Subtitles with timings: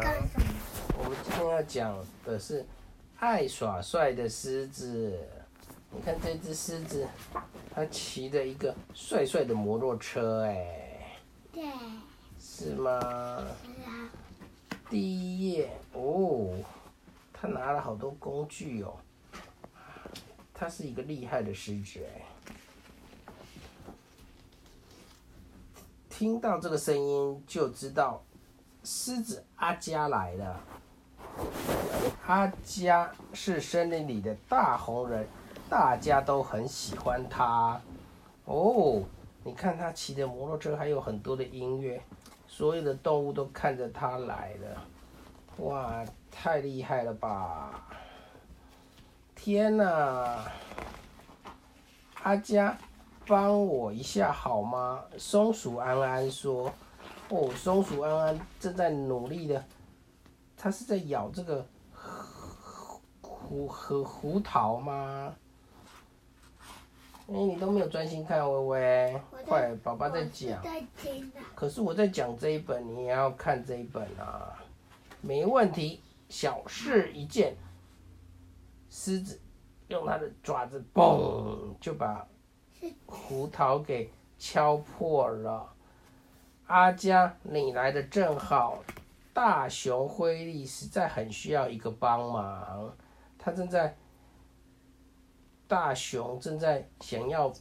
[0.00, 0.46] 干什么？
[0.98, 2.64] 我们今天要讲的是
[3.18, 5.18] 爱耍帅的狮子。
[5.90, 7.06] 你看这只狮子，
[7.74, 11.18] 它骑着一个帅帅的摩托车，哎，
[11.52, 11.64] 对，
[12.40, 12.98] 是吗？
[13.00, 14.10] 是啊。
[14.88, 16.56] 第一页哦，
[17.32, 18.94] 它拿了好多工具哦，
[20.54, 22.22] 它是一个厉害的狮子，哎。
[26.08, 28.24] 听到这个声音就知道，
[28.84, 30.60] 狮子阿佳来了。
[32.26, 35.26] 阿佳是森林里的大红人，
[35.68, 37.80] 大家都很喜欢他。
[38.44, 39.02] 哦，
[39.44, 42.02] 你看他骑的摩托车还有很多的音乐，
[42.46, 45.64] 所有的动物都看着他来了。
[45.64, 47.84] 哇，太厉害了吧！
[49.34, 50.44] 天哪，
[52.22, 52.76] 阿佳。
[53.24, 55.00] 帮我一下好吗？
[55.16, 56.72] 松鼠安安说
[57.32, 59.64] ：“哦，松鼠安安正在努力的，
[60.54, 61.66] 它是在咬这个
[63.22, 65.34] 胡胡胡桃吗？
[67.28, 70.62] 哎，你都没有专心看，微微，快，宝宝在讲。
[71.54, 74.62] 可是我在讲这一本，你也要看这一本啊。
[75.22, 77.56] 没问题，小事一件。
[78.90, 79.40] 狮子
[79.88, 82.28] 用它的爪子，嘣，就把。”
[83.06, 85.71] 胡桃给敲破了，
[86.72, 88.82] 阿佳，你来的正好。
[89.34, 92.96] 大熊辉利实在很需要一个帮忙，
[93.38, 93.94] 他正在，
[95.68, 97.52] 大熊正在想要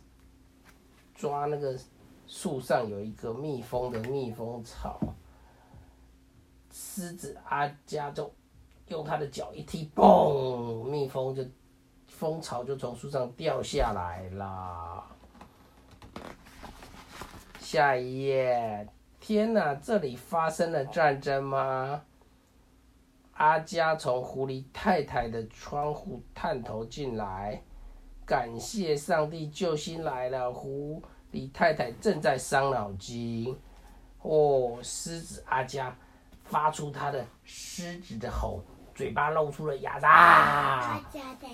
[1.14, 1.78] 抓那个
[2.26, 4.98] 树上有一个蜜蜂的蜜蜂巢，
[6.72, 8.34] 狮子阿佳就
[8.88, 11.44] 用他的脚一踢，嘣，蜜蜂就
[12.08, 15.06] 蜂巢就从树上掉下来了。
[17.60, 18.88] 下一页，
[19.22, 19.76] 天哪！
[19.76, 22.02] 这里发生了战争吗？
[23.34, 27.62] 阿佳从狐狸太太的窗户探头进来，
[28.26, 30.52] 感谢上帝，救星来了！
[30.52, 33.56] 狐狸太太正在伤脑筋。
[34.24, 35.96] 哦，狮子阿佳
[36.44, 38.64] 发出他的狮子的吼，
[38.96, 40.06] 嘴巴露出了牙子。
[40.08, 41.00] 啊，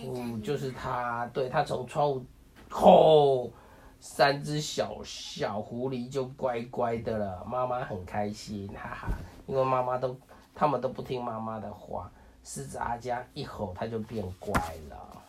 [0.05, 2.25] 嗯，就是他，对，他从窗户
[2.69, 3.51] 吼。
[3.99, 9.07] 三只小小狐狸就乖乖的了，妈妈很开心，哈哈，
[9.45, 10.15] 因为妈妈都，
[10.53, 12.11] 他们都不听妈妈的话。
[12.43, 14.53] 狮子阿佳一吼，它就变乖
[14.89, 15.23] 了。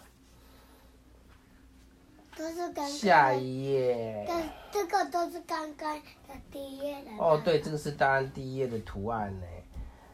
[2.37, 4.25] 都是刚刚下一页。
[4.71, 7.11] 这个都是刚刚的第一页的。
[7.19, 9.47] 哦，对，这个是当然第一页的图案呢。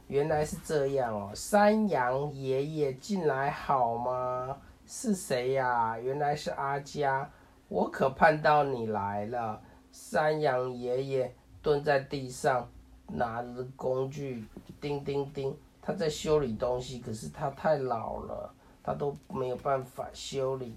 [0.06, 1.30] 原来是这样哦。
[1.34, 4.56] 山羊爷爷进来好吗？
[4.86, 5.98] 是谁呀？
[5.98, 7.30] 原来是阿佳。
[7.74, 12.70] 我可盼到你来了，山羊爷爷蹲在地上，
[13.08, 14.44] 拿着工具，
[14.80, 15.52] 叮叮叮，
[15.82, 20.76] 他在修理东西，可是他太老了，他都没有办法修理。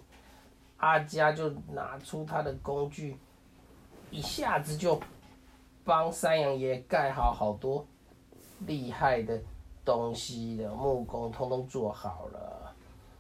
[0.78, 3.16] 阿佳就拿出他的工具，
[4.10, 5.00] 一下子就
[5.86, 7.86] 帮山羊爷爷盖好好多
[8.66, 9.40] 厉害的
[9.86, 12.74] 东西的木工，通通做好了。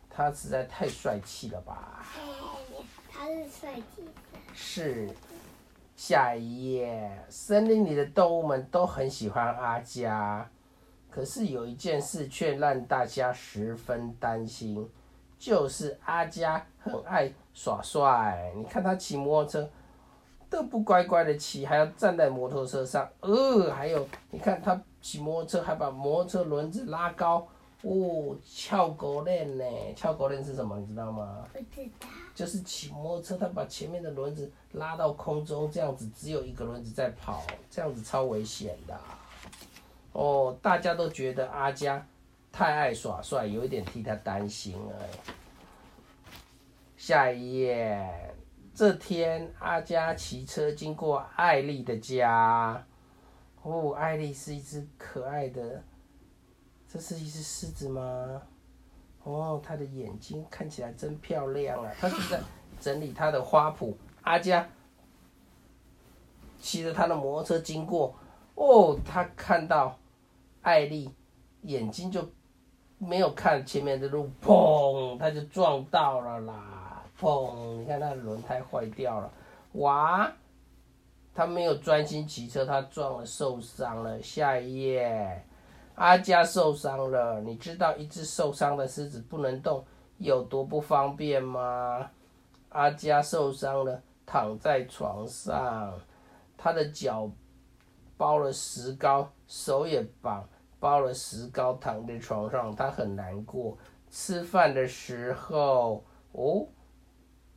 [0.09, 2.03] 他实在太帅气了吧！
[3.33, 4.11] 是帅气的。
[4.53, 5.09] 是，
[5.95, 10.49] 下一页，森林里的动物们都很喜欢阿佳，
[11.09, 14.89] 可是有一件事却让大家十分担心，
[15.37, 18.51] 就是阿佳很爱耍帅。
[18.55, 19.69] 你看他骑摩托车
[20.49, 23.07] 都不乖乖的骑，还要站在摩托车上。
[23.21, 27.47] 呃，还有，你看他骑摩托车还把摩托车轮子拉高。
[27.83, 29.63] 哦，翘狗链呢？
[29.95, 30.77] 翘狗链是什么？
[30.79, 31.47] 你知道吗？
[31.53, 32.07] 不知道。
[32.33, 38.99] 就是骑摩托车，他把前面的轮子拉到空中，这样子只有一个轮子在跑，这样子超危险的。
[40.11, 42.03] 哦，大家都觉得阿佳
[42.51, 45.09] 太爱耍帅，有一点替他担心哎。
[46.95, 48.33] 下一页，
[48.73, 52.85] 这天阿佳骑车经过艾丽的家。
[53.61, 55.83] 哦，艾丽是一只可爱的。
[56.89, 58.41] 这是一只狮子吗？
[59.23, 61.91] 哦，它的眼睛看起来真漂亮啊！
[61.99, 62.39] 它是在
[62.79, 63.93] 整理它的花圃。
[64.21, 64.67] 阿佳
[66.59, 68.15] 骑着他的摩托车经过，
[68.55, 69.97] 哦，他看到
[70.61, 71.09] 艾丽，
[71.61, 72.27] 眼睛就
[72.97, 77.03] 没有看前面的路，砰，他就撞到了啦！
[77.19, 79.31] 砰，你看他的轮胎坏掉了，
[79.73, 80.31] 哇！
[81.35, 84.21] 他没有专心骑车，他撞了，受伤了。
[84.23, 85.45] 下一页。
[85.97, 89.83] 阿佳受伤了，你知道一只受伤的狮子不能动
[90.19, 92.07] 有多不方便吗？
[92.69, 95.99] 阿佳受伤了，躺在床上，
[96.55, 97.27] 他的脚
[98.15, 100.47] 包了石膏，手也绑，
[100.79, 103.75] 包了石膏躺在床上，他很难过。
[104.11, 106.67] 吃饭的时候，哦，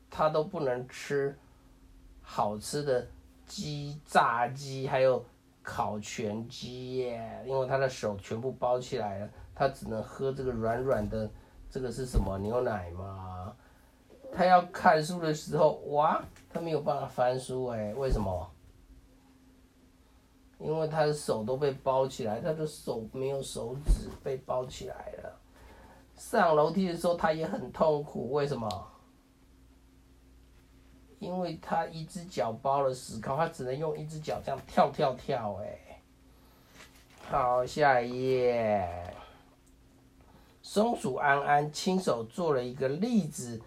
[0.08, 1.38] 他都不能吃
[2.22, 3.06] 好吃的
[3.44, 5.22] 鸡、炸鸡，还有
[5.62, 11.30] 烤全鸡耶，因为他的手全部包起来了，他只能喝这个软软的，
[11.70, 13.54] 这个是什么牛奶吗？
[14.32, 18.50] 他要看书的时候，哇，他没有办法翻书哎，为什么？
[20.58, 25.32] 因为他的手都被包起来，他的手没有手指被包起来了。
[26.14, 28.68] 上楼梯的时候他也很痛苦，为什么？
[31.20, 36.02] 因为他一只脚包了石膏，他只能用一只脚这样跳跳跳哎。
[37.28, 39.14] 好，下一页。
[40.60, 43.62] 松鼠安安亲手做了一个栗子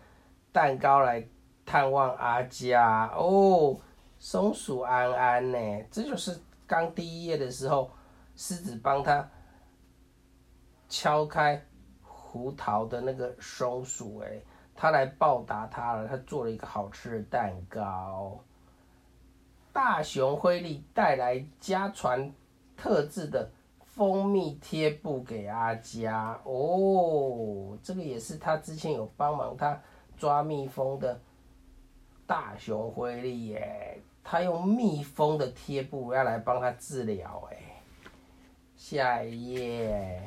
[0.51, 1.25] 蛋糕来
[1.65, 3.79] 探望阿佳哦。
[4.19, 6.37] 松鼠安安呢，这就是。
[6.65, 7.91] 刚第一页的时候，
[8.35, 9.29] 狮子帮他
[10.89, 11.63] 敲开
[12.01, 14.41] 胡桃的那个松鼠，哎，
[14.75, 16.07] 他来报答他了。
[16.07, 18.39] 他做了一个好吃的蛋糕。
[19.71, 22.31] 大熊辉力带来家传
[22.77, 23.49] 特制的
[23.85, 29.79] 蜂蜜贴布给阿佳哦，这个也是他之前有帮忙他
[30.17, 31.19] 抓蜜蜂的
[32.25, 33.99] 大熊辉力耶。
[34.23, 37.57] 他用蜜蜂的贴布要来帮他治疗，哎，
[38.77, 40.21] 下一页，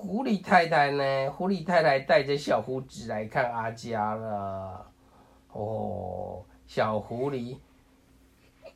[0.00, 1.30] 狐狸太太呢？
[1.30, 4.90] 狐狸太太带着小胡子来看阿佳了。
[5.52, 7.58] 哦，小狐狸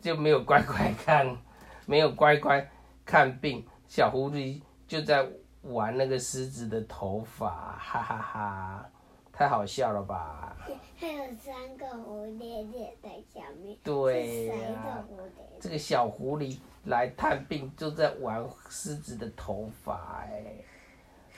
[0.01, 1.37] 就没有乖乖看，
[1.87, 2.69] 没有乖乖
[3.07, 5.27] 看病，小狐狸就在
[5.63, 8.91] 玩那个狮子的头发，哈哈哈哈。
[9.33, 10.57] 太好笑了吧？
[10.97, 13.77] 还有三个蝴蝶结在下面。
[13.83, 14.55] 对呀、
[14.87, 15.05] 啊，
[15.59, 20.55] 这个小狐狸来探病，就在玩狮子的头发哎。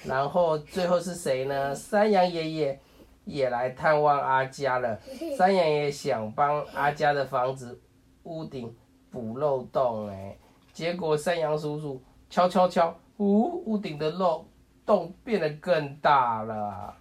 [0.07, 1.75] 然后最后是谁呢？
[1.75, 2.81] 山羊爷爷
[3.25, 4.99] 也来探望阿佳了。
[5.37, 7.81] 山羊爷爷想帮阿佳的房子
[8.23, 8.75] 屋顶
[9.11, 10.37] 补漏洞哎，
[10.73, 14.47] 结果山羊叔叔敲敲敲，呜，屋顶的漏
[14.85, 16.95] 洞变得更大了。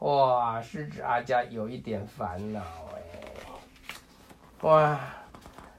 [0.00, 2.60] 哇，狮子阿佳有一点烦恼
[2.94, 3.00] 哎！
[4.62, 5.00] 哇，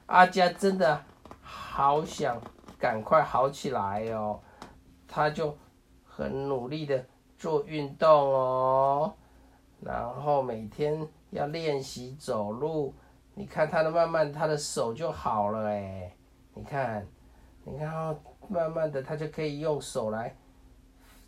[0.06, 1.00] 阿佳真的
[1.42, 2.40] 好想
[2.78, 4.40] 赶快好起来哦，
[5.06, 5.56] 他就
[6.16, 7.04] 很努力的
[7.36, 9.12] 做运动哦，
[9.80, 12.94] 然后每天要练习走路。
[13.34, 16.14] 你看他的慢慢，他的手就好了哎！
[16.54, 17.04] 你看，
[17.64, 18.16] 你看哦，
[18.46, 20.36] 慢慢的他就可以用手来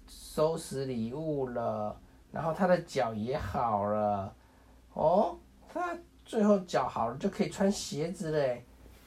[0.07, 2.01] 收拾礼物了。
[2.31, 4.33] 然后他的脚也好了，
[4.93, 5.37] 哦，
[5.69, 8.65] 他最后脚好了就可以穿鞋子嘞，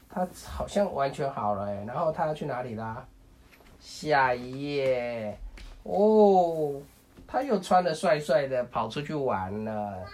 [0.09, 1.85] 他好像完全好了哎。
[1.85, 3.07] 然后他要去哪里啦？
[3.79, 5.39] 下一页，
[5.89, 6.79] 哦，
[7.27, 10.05] 他又穿的帅帅的跑出去玩了。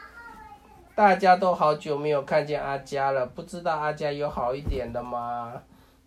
[0.95, 5.53] 大家都好久没有看见阿佳了，不知道阿佳有好一点的吗？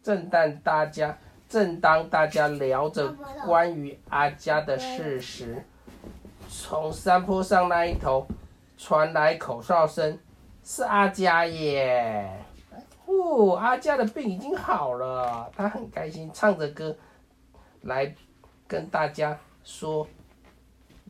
[0.02, 1.14] 正当大家
[1.46, 3.06] 正当大家聊着
[3.44, 5.62] 关于阿佳的事时。
[6.48, 8.26] 从山坡上那一头
[8.78, 10.18] 传来口哨声，
[10.64, 12.26] 是阿佳耶！
[13.04, 16.96] 哦，阿佳的病已经好了，他很开心，唱着歌
[17.82, 18.14] 来
[18.66, 20.08] 跟大家说，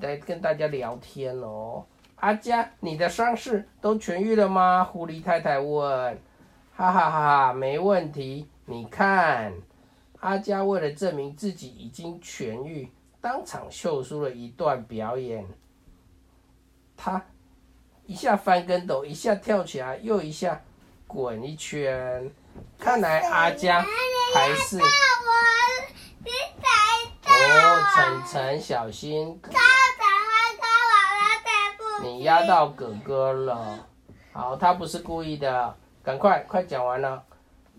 [0.01, 1.87] 来跟大家聊天哦。
[2.17, 4.83] 阿佳，你的伤势都痊愈了吗？
[4.83, 6.19] 狐狸太太问。
[6.75, 8.49] 哈哈哈哈，没问题。
[8.67, 9.53] 你看，
[10.19, 12.91] 阿佳为了证明自己已经痊愈。
[13.21, 15.47] 当场秀出了一段表演，
[16.97, 17.25] 他
[18.07, 20.61] 一下翻跟斗，一下跳起来，又一下
[21.07, 22.29] 滚一圈。
[22.77, 23.81] 看来阿佳
[24.35, 24.81] 还是，
[27.99, 29.41] 晨晨小心，
[32.01, 33.85] 你压到哥哥了。
[34.33, 37.21] 好，他不是故意的，赶快快讲完了。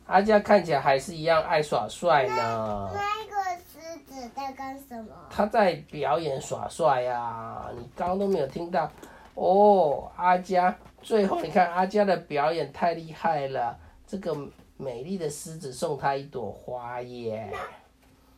[0.07, 2.91] 阿佳看起来还是一样爱耍帅呢。
[2.93, 5.09] 那个狮子在干什么？
[5.29, 7.69] 他在表演耍帅呀、啊！
[7.77, 8.91] 你刚刚都没有听到
[9.35, 10.11] 哦。
[10.17, 14.35] 阿佳，最后你看阿佳的表演太厉害了，这个
[14.75, 17.53] 美丽的狮子送他一朵花耶。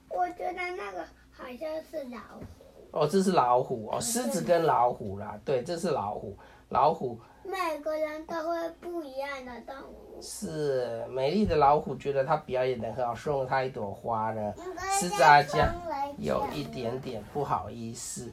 [0.10, 1.04] 我觉得那个
[1.42, 2.46] 好像是老虎。
[2.92, 6.38] 哦，这是老虎哦，狮子跟老虎啦，对，这是老虎，
[6.70, 7.20] 老虎。
[7.44, 10.22] 每个人都会不一样的动物。
[10.22, 14.54] 是美丽的老虎觉得他表演的很好，送了他一朵花呢。
[15.00, 15.74] 狮子阿佳
[16.18, 18.32] 有一点点不好意思，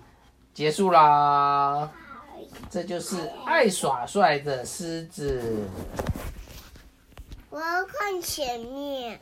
[0.52, 1.90] 结束啦。
[2.68, 5.64] 这就是爱耍帅的狮子。
[7.48, 9.18] 我要看前面。